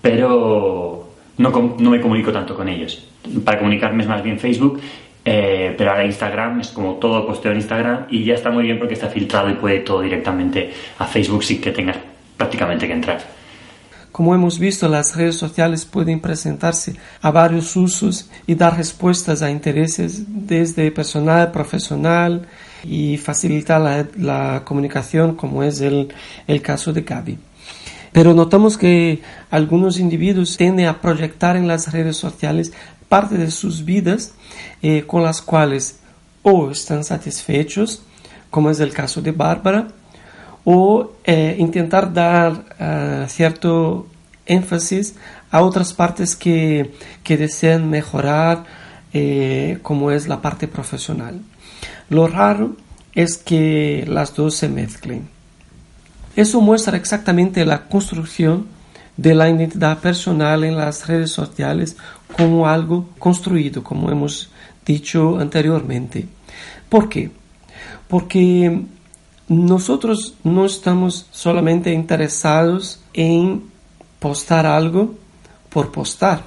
Pero 0.00 1.09
no, 1.40 1.90
me 1.90 2.00
comunico 2.00 2.32
tanto 2.32 2.54
con 2.54 2.68
ellos. 2.68 3.06
Para 3.44 3.58
comunicarme 3.58 4.02
es 4.02 4.08
más 4.08 4.22
bien 4.22 4.38
Facebook 4.38 4.80
eh, 5.24 5.74
pero 5.76 5.90
ahora 5.90 6.06
Instagram 6.06 6.60
es 6.60 6.68
como 6.68 6.94
todo 6.94 7.26
posteo 7.26 7.52
en 7.52 7.58
Instagram 7.58 8.06
y 8.10 8.24
ya 8.24 8.34
está 8.34 8.50
muy 8.50 8.64
bien 8.64 8.78
porque 8.78 8.94
está 8.94 9.08
filtrado 9.08 9.50
y 9.50 9.54
puede 9.54 9.80
todo 9.80 10.00
directamente 10.00 10.72
a 10.98 11.06
Facebook 11.06 11.44
sin 11.44 11.60
que 11.60 11.72
tengas 11.72 11.98
prácticamente 12.36 12.86
que 12.86 12.94
entrar. 12.94 13.20
Como 14.10 14.34
hemos 14.34 14.58
visto, 14.58 14.88
las 14.88 15.14
redes 15.14 15.36
sociales 15.36 15.84
pueden 15.84 16.20
presentarse 16.20 16.96
a 17.20 17.30
varios 17.30 17.76
usos 17.76 18.28
y 18.46 18.54
dar 18.54 18.76
respuestas 18.76 19.42
a 19.42 19.50
intereses 19.50 20.24
desde 20.26 20.90
personal, 20.90 21.52
profesional 21.52 22.46
y 22.82 23.16
facilitar 23.18 23.80
la, 23.80 24.06
la 24.16 24.62
comunicación 24.64 25.36
como 25.36 25.62
es 25.62 25.80
el, 25.80 26.12
el 26.48 26.60
caso 26.60 26.92
de 26.92 27.02
Gaby. 27.02 27.38
Pero 28.12 28.34
notamos 28.34 28.76
que 28.76 29.22
algunos 29.50 29.98
individuos 29.98 30.56
tienden 30.56 30.86
a 30.86 31.00
proyectar 31.00 31.56
en 31.56 31.68
las 31.68 31.92
redes 31.92 32.16
sociales 32.16 32.72
parte 33.08 33.36
de 33.36 33.50
sus 33.50 33.84
vidas 33.84 34.32
eh, 34.82 35.04
con 35.06 35.22
las 35.22 35.42
cuales 35.42 36.00
o 36.42 36.70
están 36.70 37.04
satisfechos, 37.04 38.02
como 38.50 38.70
es 38.70 38.80
el 38.80 38.92
caso 38.92 39.20
de 39.20 39.32
Bárbara, 39.32 39.88
o 40.64 41.12
eh, 41.24 41.56
intentar 41.58 42.12
dar 42.12 42.52
uh, 42.52 43.28
cierto 43.28 44.06
énfasis 44.46 45.14
a 45.50 45.62
otras 45.62 45.92
partes 45.92 46.36
que, 46.36 46.92
que 47.22 47.36
desean 47.36 47.88
mejorar, 47.88 48.64
eh, 49.12 49.78
como 49.82 50.10
es 50.10 50.28
la 50.28 50.40
parte 50.40 50.68
profesional. 50.68 51.40
Lo 52.08 52.26
raro 52.26 52.76
es 53.14 53.36
que 53.36 54.04
las 54.08 54.34
dos 54.34 54.54
se 54.54 54.68
mezclen. 54.68 55.28
Eso 56.40 56.62
muestra 56.62 56.96
exactamente 56.96 57.66
la 57.66 57.86
construcción 57.86 58.64
de 59.14 59.34
la 59.34 59.50
identidad 59.50 59.98
personal 59.98 60.64
en 60.64 60.74
las 60.74 61.06
redes 61.06 61.32
sociales 61.32 61.98
como 62.34 62.66
algo 62.66 63.10
construido, 63.18 63.84
como 63.84 64.10
hemos 64.10 64.48
dicho 64.86 65.38
anteriormente. 65.38 66.26
¿Por 66.88 67.10
qué? 67.10 67.30
Porque 68.08 68.84
nosotros 69.48 70.32
no 70.42 70.64
estamos 70.64 71.26
solamente 71.30 71.92
interesados 71.92 73.02
en 73.12 73.64
postar 74.18 74.64
algo 74.64 75.16
por 75.68 75.92
postar. 75.92 76.44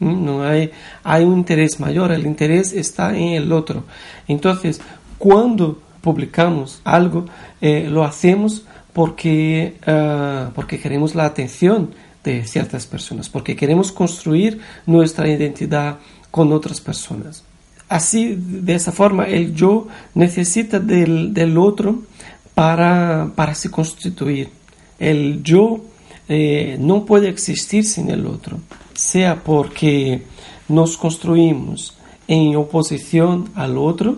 No 0.00 0.42
hay, 0.42 0.72
hay 1.04 1.22
un 1.22 1.38
interés 1.38 1.78
mayor, 1.78 2.10
el 2.10 2.26
interés 2.26 2.72
está 2.72 3.16
en 3.16 3.34
el 3.34 3.52
otro. 3.52 3.84
Entonces, 4.26 4.80
cuando 5.18 5.80
publicamos 6.00 6.80
algo, 6.82 7.26
eh, 7.60 7.86
lo 7.88 8.02
hacemos 8.02 8.64
porque, 8.94 9.74
uh, 9.86 10.52
porque 10.54 10.78
queremos 10.78 11.14
la 11.14 11.26
atención 11.26 11.90
de 12.22 12.46
ciertas 12.46 12.86
personas, 12.86 13.28
porque 13.28 13.54
queremos 13.54 13.92
construir 13.92 14.60
nuestra 14.86 15.28
identidad 15.28 15.98
con 16.30 16.52
otras 16.52 16.80
personas. 16.80 17.44
Así, 17.88 18.34
de 18.38 18.74
esa 18.74 18.92
forma, 18.92 19.24
el 19.24 19.54
yo 19.54 19.88
necesita 20.14 20.78
del, 20.78 21.34
del 21.34 21.58
otro 21.58 22.02
para, 22.54 23.30
para 23.34 23.54
se 23.54 23.70
constituir. 23.70 24.48
El 24.98 25.42
yo 25.42 25.80
eh, 26.28 26.78
no 26.80 27.04
puede 27.04 27.28
existir 27.28 27.84
sin 27.84 28.10
el 28.10 28.26
otro, 28.26 28.58
sea 28.94 29.42
porque 29.42 30.22
nos 30.68 30.96
construimos 30.96 31.98
en 32.26 32.56
oposición 32.56 33.50
al 33.54 33.76
otro, 33.76 34.16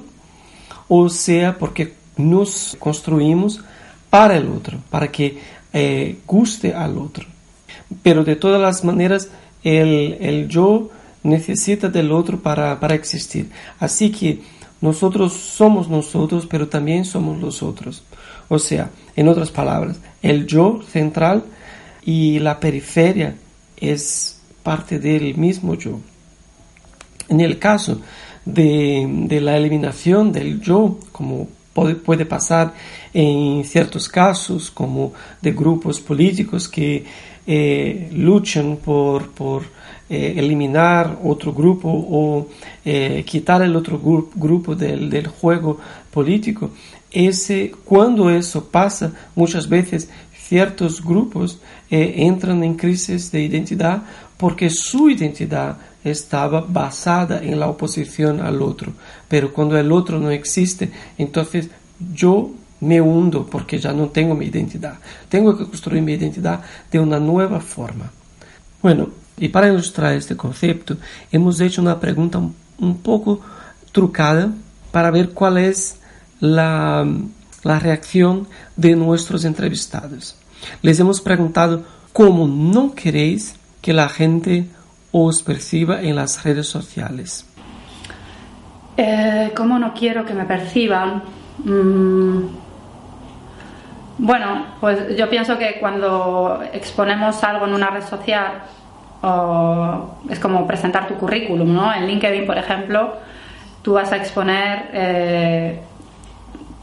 o 0.86 1.08
sea 1.08 1.58
porque 1.58 1.94
nos 2.16 2.76
construimos 2.78 3.62
para 4.10 4.36
el 4.36 4.48
otro, 4.48 4.78
para 4.90 5.10
que 5.10 5.38
eh, 5.72 6.18
guste 6.26 6.74
al 6.74 6.98
otro. 6.98 7.26
Pero 8.02 8.24
de 8.24 8.36
todas 8.36 8.60
las 8.60 8.84
maneras, 8.84 9.28
el, 9.62 10.16
el 10.20 10.48
yo 10.48 10.90
necesita 11.22 11.88
del 11.88 12.12
otro 12.12 12.40
para, 12.40 12.78
para, 12.80 12.94
existir. 12.94 13.50
Así 13.78 14.10
que 14.10 14.40
nosotros 14.80 15.32
somos 15.32 15.88
nosotros, 15.88 16.46
pero 16.46 16.68
también 16.68 17.04
somos 17.04 17.40
los 17.40 17.62
otros. 17.62 18.04
O 18.48 18.58
sea, 18.58 18.90
en 19.16 19.28
otras 19.28 19.50
palabras, 19.50 19.98
el 20.22 20.46
yo 20.46 20.80
central 20.90 21.44
y 22.04 22.38
la 22.38 22.60
periferia 22.60 23.36
es 23.76 24.40
parte 24.62 24.98
del 24.98 25.36
mismo 25.36 25.74
yo. 25.74 26.00
En 27.28 27.40
el 27.40 27.58
caso 27.58 28.00
de, 28.44 29.06
de 29.26 29.40
la 29.40 29.56
eliminación 29.56 30.32
del 30.32 30.60
yo, 30.60 31.00
como 31.10 31.48
puede, 31.76 32.24
pasar 32.24 32.72
en 33.12 33.62
ciertos 33.64 34.08
casos, 34.08 34.70
como 34.70 35.12
de 35.42 35.52
grupos 35.52 36.00
políticos 36.00 36.68
que 36.68 37.04
eh, 37.46 38.08
luchan 38.12 38.78
por, 38.78 39.30
por 39.30 39.62
eh, 40.08 40.34
eliminar 40.36 41.18
otro 41.22 41.52
grupo 41.52 41.88
o 41.88 42.48
eh, 42.84 43.22
quitar 43.26 43.62
el 43.62 43.76
otro 43.76 44.00
grupo 44.34 44.74
del, 44.74 45.10
del, 45.10 45.26
juego 45.26 45.78
político. 46.10 46.70
Ese, 47.10 47.72
cuando 47.84 48.30
eso 48.30 48.64
pasa, 48.64 49.12
muchas 49.34 49.68
veces 49.68 50.08
ciertos 50.32 51.02
grupos 51.04 51.60
entran 51.88 52.62
en 52.64 52.74
crisis 52.74 53.30
de 53.30 53.42
identidad 53.42 54.02
porque 54.36 54.70
su 54.70 55.08
identidad 55.10 55.76
estaba 56.10 56.60
basada 56.60 57.42
en 57.42 57.58
la 57.58 57.68
oposición 57.68 58.40
al 58.40 58.62
otro. 58.62 58.92
Pero 59.28 59.52
cuando 59.52 59.76
el 59.78 59.90
otro 59.92 60.18
no 60.18 60.30
existe, 60.30 60.90
entonces 61.18 61.68
yo 62.12 62.52
me 62.80 63.00
hundo 63.00 63.46
porque 63.46 63.78
ya 63.78 63.92
no 63.92 64.08
tengo 64.08 64.34
mi 64.34 64.46
identidad. 64.46 64.98
Tengo 65.28 65.56
que 65.56 65.64
construir 65.64 66.02
mi 66.02 66.12
identidad 66.12 66.60
de 66.90 67.00
una 67.00 67.18
nueva 67.18 67.60
forma. 67.60 68.10
Bueno, 68.82 69.08
y 69.36 69.48
para 69.48 69.68
ilustrar 69.68 70.14
este 70.14 70.36
concepto, 70.36 70.96
hemos 71.32 71.60
hecho 71.60 71.82
una 71.82 71.98
pregunta 71.98 72.38
un, 72.38 72.98
poco 72.98 73.40
trucada 73.92 74.52
para 74.92 75.10
ver 75.10 75.30
cuál 75.30 75.58
es 75.58 75.96
la, 76.40 77.06
la 77.62 77.78
reacción 77.78 78.46
de 78.76 78.94
nuestros 78.94 79.44
entrevistados. 79.44 80.36
Les 80.82 81.00
hemos 81.00 81.20
preguntado 81.20 81.84
cómo 82.12 82.46
no 82.46 82.94
queréis 82.94 83.54
que 83.82 83.92
la 83.92 84.08
gente 84.08 84.66
os 85.12 85.42
perciba 85.42 86.02
en 86.02 86.16
las 86.16 86.42
redes 86.44 86.68
sociales. 86.68 87.48
Eh, 88.96 89.52
¿Cómo 89.54 89.78
no 89.78 89.92
quiero 89.92 90.24
que 90.24 90.34
me 90.34 90.44
perciban? 90.44 91.22
Mm, 91.64 92.46
bueno, 94.18 94.66
pues 94.80 95.16
yo 95.16 95.28
pienso 95.28 95.58
que 95.58 95.76
cuando 95.78 96.62
exponemos 96.72 97.42
algo 97.44 97.66
en 97.66 97.74
una 97.74 97.90
red 97.90 98.02
social, 98.02 98.62
es 100.30 100.38
como 100.38 100.66
presentar 100.66 101.08
tu 101.08 101.14
currículum, 101.14 101.74
¿no? 101.74 101.92
En 101.92 102.06
LinkedIn, 102.06 102.46
por 102.46 102.56
ejemplo, 102.56 103.16
tú 103.82 103.94
vas 103.94 104.12
a 104.12 104.16
exponer 104.16 104.90
eh, 104.92 105.80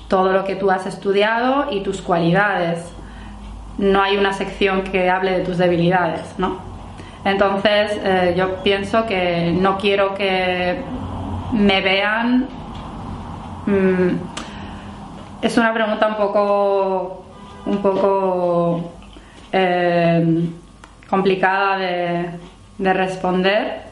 todo 0.08 0.34
lo 0.34 0.44
que 0.44 0.56
tú 0.56 0.70
has 0.70 0.86
estudiado 0.86 1.72
y 1.72 1.82
tus 1.82 2.02
cualidades. 2.02 2.80
No 3.78 4.02
hay 4.02 4.18
una 4.18 4.34
sección 4.34 4.84
que 4.84 5.10
hable 5.10 5.40
de 5.40 5.46
tus 5.46 5.58
debilidades, 5.58 6.22
¿no? 6.38 6.73
Entonces, 7.26 8.00
eh, 8.04 8.34
yo 8.36 8.62
pienso 8.64 9.06
que 9.06 9.56
no 9.58 9.78
quiero 9.78 10.14
que 10.14 10.82
me 11.54 11.82
vean. 11.82 12.48
Mm, 13.66 14.18
es 15.42 15.58
una 15.58 15.74
pregunta 15.74 16.08
un 16.08 16.16
poco, 16.16 17.26
un 17.66 17.78
poco 17.82 18.92
eh, 19.52 20.50
complicada 21.10 21.78
de, 21.78 22.94
responder. 22.94 23.84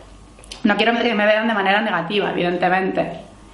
No 0.64 0.76
quiero 0.76 0.98
que 1.00 1.14
me 1.14 1.26
vean 1.26 1.48
de 1.48 1.54
manera 1.54 1.82
negativa, 1.82 2.32
evidentemente. 2.32 3.12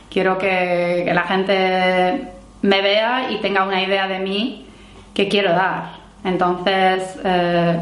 Quiero 0.10 0.38
que, 0.40 1.10
la 1.14 1.24
gente 1.24 2.32
me 2.64 2.82
vea 2.82 3.30
y 3.30 3.38
tenga 3.38 3.64
una 3.64 3.82
idea 3.82 4.08
de 4.08 4.20
mí 4.20 4.66
que 5.14 5.28
quiero 5.28 5.54
dar. 5.54 5.98
Entonces, 6.24 7.20
eh, 7.24 7.80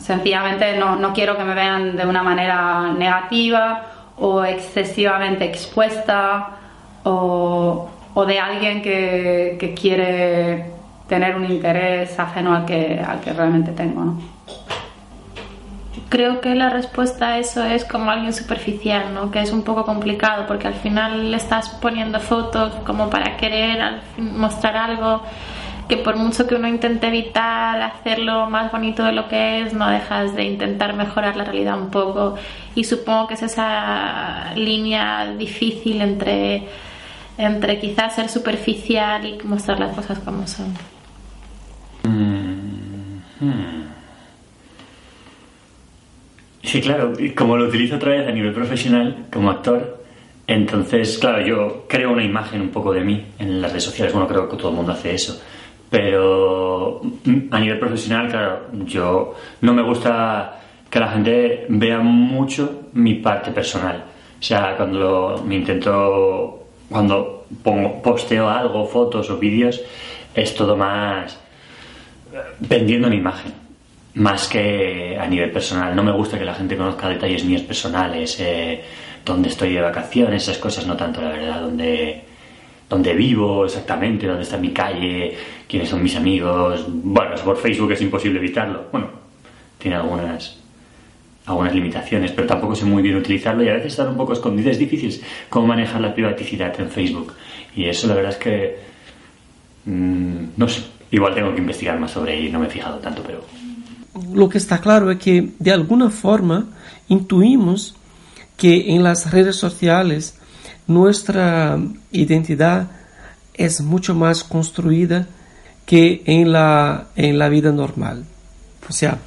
sencillamente 0.00 0.76
no, 0.76 0.96
no, 0.96 1.12
quiero 1.12 1.36
que 1.36 1.44
me 1.44 1.54
vean 1.54 1.96
de 1.96 2.06
una 2.06 2.22
manera 2.22 2.92
negativa 2.92 3.82
o 4.16 4.44
excesivamente 4.44 5.44
expuesta 5.44 6.48
o, 7.04 7.88
o 8.14 8.26
de 8.26 8.38
alguien 8.40 8.82
que, 8.82 9.56
que, 9.60 9.74
quiere 9.74 10.66
tener 11.08 11.36
un 11.36 11.44
interés 11.44 12.18
ajeno 12.18 12.54
al 12.54 12.64
que, 12.64 13.00
al 13.06 13.20
que 13.20 13.32
realmente 13.32 13.72
tengo. 13.72 14.04
¿no? 14.04 14.40
creo 16.10 16.40
que 16.40 16.54
la 16.54 16.68
respuesta 16.68 17.28
a 17.28 17.38
eso 17.38 17.64
es 17.64 17.84
como 17.84 18.10
alguien 18.10 18.34
superficial, 18.34 19.14
¿no? 19.14 19.30
Que 19.30 19.40
es 19.40 19.52
un 19.52 19.62
poco 19.62 19.86
complicado 19.86 20.44
porque 20.46 20.66
al 20.66 20.74
final 20.74 21.30
le 21.30 21.36
estás 21.36 21.70
poniendo 21.70 22.18
fotos 22.18 22.74
como 22.84 23.08
para 23.08 23.36
querer 23.36 24.00
mostrar 24.18 24.76
algo 24.76 25.22
que 25.90 25.96
por 25.96 26.16
mucho 26.16 26.46
que 26.46 26.54
uno 26.54 26.68
intente 26.68 27.08
evitar 27.08 27.82
hacerlo 27.82 28.48
más 28.48 28.70
bonito 28.70 29.04
de 29.04 29.12
lo 29.12 29.28
que 29.28 29.62
es, 29.62 29.74
no 29.74 29.90
dejas 29.90 30.36
de 30.36 30.44
intentar 30.44 30.94
mejorar 30.94 31.36
la 31.36 31.44
realidad 31.44 31.78
un 31.78 31.90
poco. 31.90 32.36
Y 32.76 32.84
supongo 32.84 33.26
que 33.26 33.34
es 33.34 33.42
esa 33.42 34.54
línea 34.54 35.34
difícil 35.36 36.00
entre, 36.00 36.62
entre 37.36 37.80
quizás 37.80 38.14
ser 38.14 38.28
superficial 38.28 39.26
y 39.26 39.36
mostrar 39.42 39.80
las 39.80 39.94
cosas 39.94 40.20
como 40.20 40.46
son. 40.46 40.68
Mm, 42.04 43.18
hmm. 43.40 43.80
Sí, 46.62 46.80
claro, 46.80 47.12
como 47.36 47.56
lo 47.56 47.66
utilizo 47.66 47.96
otra 47.96 48.12
vez 48.12 48.28
a 48.28 48.30
nivel 48.30 48.52
profesional 48.52 49.26
como 49.32 49.50
actor, 49.50 50.04
entonces, 50.46 51.18
claro, 51.18 51.44
yo 51.44 51.86
creo 51.88 52.12
una 52.12 52.22
imagen 52.24 52.60
un 52.60 52.68
poco 52.68 52.92
de 52.92 53.00
mí 53.02 53.24
en 53.40 53.60
las 53.60 53.72
redes 53.72 53.84
sociales, 53.84 54.12
bueno, 54.12 54.28
creo 54.28 54.48
que 54.48 54.56
todo 54.56 54.70
el 54.70 54.76
mundo 54.76 54.92
hace 54.92 55.14
eso, 55.14 55.40
pero 55.90 57.02
a 57.50 57.58
nivel 57.58 57.78
profesional, 57.78 58.28
claro, 58.28 58.66
yo 58.84 59.34
no 59.60 59.74
me 59.74 59.82
gusta 59.82 60.60
que 60.88 61.00
la 61.00 61.08
gente 61.08 61.66
vea 61.68 61.98
mucho 61.98 62.88
mi 62.92 63.14
parte 63.14 63.50
personal. 63.50 64.04
O 64.38 64.42
sea, 64.42 64.76
cuando 64.76 65.42
me 65.46 65.56
intento, 65.56 66.66
cuando 66.88 67.46
pongo, 67.62 68.00
posteo 68.00 68.48
algo, 68.48 68.86
fotos 68.86 69.28
o 69.30 69.36
vídeos, 69.36 69.80
es 70.34 70.54
todo 70.54 70.76
más 70.76 71.38
vendiendo 72.60 73.08
mi 73.08 73.16
imagen 73.16 73.60
más 74.14 74.48
que 74.48 75.16
a 75.18 75.26
nivel 75.26 75.50
personal. 75.50 75.94
No 75.94 76.02
me 76.02 76.12
gusta 76.12 76.38
que 76.38 76.44
la 76.44 76.54
gente 76.54 76.76
conozca 76.76 77.08
detalles 77.08 77.44
míos 77.44 77.62
personales, 77.62 78.38
eh, 78.40 78.82
dónde 79.24 79.48
estoy 79.48 79.74
de 79.74 79.80
vacaciones, 79.80 80.42
esas 80.42 80.58
cosas 80.58 80.86
no 80.86 80.96
tanto, 80.96 81.20
la 81.22 81.30
verdad, 81.30 81.60
dónde, 81.60 82.22
dónde 82.88 83.14
vivo 83.14 83.64
exactamente, 83.64 84.26
dónde 84.26 84.42
está 84.42 84.56
mi 84.56 84.70
calle, 84.70 85.36
quiénes 85.70 85.88
son 85.88 86.02
mis 86.02 86.16
amigos. 86.16 86.84
Bueno, 86.88 87.36
por 87.44 87.56
Facebook 87.56 87.92
es 87.92 88.02
imposible 88.02 88.40
evitarlo. 88.40 88.86
Bueno, 88.90 89.08
tiene 89.78 89.96
algunas 89.96 90.56
algunas 91.46 91.74
limitaciones, 91.74 92.32
pero 92.32 92.46
tampoco 92.46 92.74
sé 92.74 92.84
muy 92.84 93.02
bien 93.02 93.16
utilizarlo 93.16 93.62
y 93.64 93.68
a 93.68 93.72
veces 93.72 93.92
estar 93.92 94.08
un 94.08 94.16
poco 94.16 94.32
escondido. 94.32 94.70
Es 94.70 94.78
difícil 94.78 95.20
cómo 95.48 95.68
manejar 95.68 96.00
la 96.00 96.14
privaticidad 96.14 96.78
en 96.80 96.90
Facebook. 96.90 97.34
Y 97.74 97.86
eso 97.86 98.06
la 98.08 98.14
verdad 98.14 98.32
es 98.32 98.38
que... 98.38 98.78
Mm, 99.86 100.44
no 100.56 100.68
sé, 100.68 100.82
igual 101.10 101.34
tengo 101.34 101.52
que 101.52 101.60
investigar 101.60 101.98
más 101.98 102.10
sobre 102.10 102.38
ello, 102.38 102.52
no 102.52 102.60
me 102.60 102.66
he 102.66 102.70
fijado 102.70 102.98
tanto, 102.98 103.22
pero 103.24 103.40
lo 104.34 104.48
que 104.48 104.58
está 104.58 104.78
claro 104.78 105.10
es 105.10 105.18
que 105.18 105.50
de 105.58 105.72
alguna 105.72 106.10
forma 106.10 106.66
intuimos 107.08 107.94
que 108.56 108.94
en 108.94 109.02
las 109.02 109.30
redes 109.30 109.56
sociales 109.56 110.38
nuestra 110.86 111.78
identidad 112.12 112.90
es 113.54 113.80
mucho 113.80 114.14
más 114.14 114.44
construida 114.44 115.26
que 115.90 116.22
en 116.24 116.52
la, 116.52 117.08
en 117.16 117.36
la 117.36 117.48
vida 117.48 117.72
normal. 117.72 118.24
O 118.88 118.92
sea, 118.92 119.18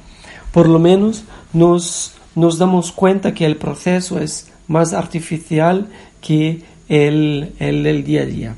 por 0.50 0.66
lo 0.66 0.78
menos 0.78 1.24
nos, 1.52 2.14
nos 2.34 2.56
damos 2.56 2.90
cuenta 2.90 3.34
que 3.34 3.44
el 3.44 3.58
proceso 3.58 4.18
es 4.18 4.48
más 4.66 4.94
artificial 4.94 5.90
que 6.22 6.62
el, 6.88 7.52
el, 7.58 8.02
día 8.02 8.22
a 8.22 8.24
día. 8.24 8.54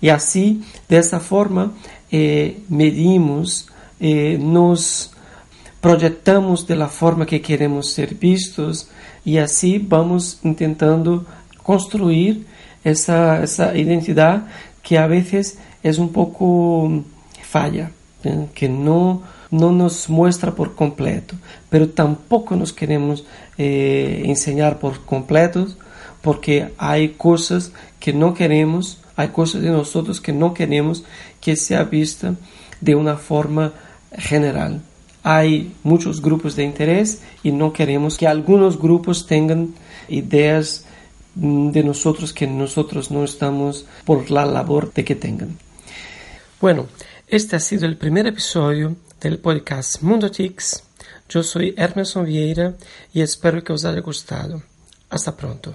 Y 0.00 0.10
así, 0.10 0.62
de 0.88 0.98
esa 0.98 1.18
forma, 1.18 1.72
eh, 2.12 2.62
medimos, 2.68 3.66
eh, 3.98 4.38
nos 4.40 5.10
proyectamos 5.80 6.68
de 6.68 6.76
la 6.76 6.86
forma 6.86 7.26
que 7.26 7.42
queremos 7.42 7.90
ser 7.90 8.14
vistos 8.14 8.90
y 9.24 9.38
así 9.38 9.78
vamos 9.78 10.38
intentando 10.44 11.26
construir 11.64 12.46
esa, 12.84 13.42
esa 13.42 13.76
identidad 13.76 14.46
que 14.84 14.98
a 14.98 15.08
veces 15.08 15.58
es 15.82 15.98
un 15.98 16.10
poco 16.10 17.02
falla, 17.54 17.92
¿eh? 18.24 18.46
que 18.52 18.68
no, 18.68 19.22
no 19.52 19.70
nos 19.70 20.08
muestra 20.08 20.50
por 20.56 20.74
completo, 20.74 21.36
pero 21.70 21.88
tampoco 21.90 22.56
nos 22.56 22.72
queremos 22.72 23.24
eh, 23.58 24.22
enseñar 24.24 24.80
por 24.80 25.04
completo 25.04 25.68
porque 26.20 26.72
hay 26.78 27.10
cosas 27.10 27.70
que 28.00 28.12
no 28.12 28.34
queremos, 28.34 28.98
hay 29.14 29.28
cosas 29.28 29.62
de 29.62 29.70
nosotros 29.70 30.20
que 30.20 30.32
no 30.32 30.52
queremos 30.52 31.04
que 31.40 31.54
sea 31.54 31.84
vista 31.84 32.34
de 32.80 32.96
una 32.96 33.16
forma 33.16 33.72
general 34.18 34.80
hay 35.24 35.72
muchos 35.82 36.20
grupos 36.20 36.54
de 36.54 36.64
interés 36.64 37.22
y 37.42 37.50
no 37.50 37.72
queremos 37.72 38.18
que 38.18 38.26
algunos 38.26 38.78
grupos 38.78 39.26
tengan 39.26 39.74
ideas 40.08 40.84
mm, 41.34 41.70
de 41.70 41.82
nosotros 41.82 42.34
que 42.34 42.46
nosotros 42.46 43.10
no 43.10 43.24
estamos 43.24 43.86
por 44.04 44.30
la 44.30 44.44
labor 44.44 44.92
de 44.92 45.02
que 45.02 45.14
tengan. 45.14 45.56
Bueno, 46.60 46.86
este 47.26 47.56
ha 47.56 47.60
sido 47.60 47.86
el 47.86 47.96
primer 47.96 48.26
episodio 48.26 48.96
del 49.20 49.38
podcast 49.38 50.02
Mundo 50.02 50.30
Tix. 50.30 50.82
Yo 51.28 51.42
soy 51.42 51.74
Hermes 51.76 52.14
Vieira 52.22 52.74
y 53.12 53.22
espero 53.22 53.64
que 53.64 53.72
os 53.72 53.84
haya 53.84 54.00
gustado. 54.00 54.62
Hasta 55.08 55.36
pronto. 55.36 55.74